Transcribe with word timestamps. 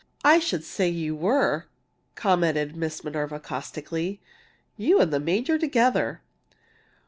"I 0.25 0.39
should 0.39 0.63
say 0.63 0.89
you 0.89 1.15
were!" 1.15 1.67
commented 2.15 2.75
Miss 2.75 3.03
Minerva, 3.03 3.39
caustically. 3.39 4.19
"You 4.75 4.99
and 4.99 5.13
the 5.13 5.19
major 5.19 5.59
together!" 5.59 6.21